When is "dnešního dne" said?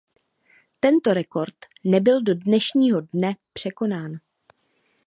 2.35-3.35